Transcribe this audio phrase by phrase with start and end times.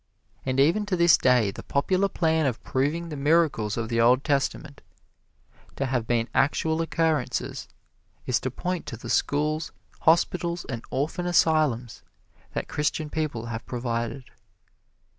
[0.47, 4.23] And even to this day the popular plan of proving the miracles of the Old
[4.23, 4.81] Testament
[5.75, 7.67] to have been actual occurrences
[8.25, 12.01] is to point to the schools, hospitals and orphan asylums
[12.53, 14.31] that Christian people have provided.